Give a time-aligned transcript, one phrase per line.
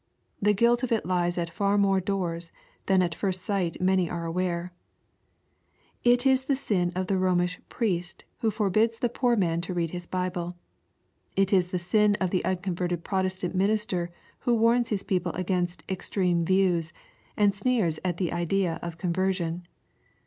[0.41, 2.51] The guilt of it lies at far more doors
[2.87, 4.73] than at first sight many are aware.
[6.03, 9.75] It is the sin of the Komish priest who for bids the poor man to
[9.75, 10.55] read his Bible.—
[11.45, 14.09] It is the sin of the unconverted Protestant minister
[14.39, 16.93] who warns his people against" extreme views,"
[17.37, 19.67] and sneers at the idea of con version.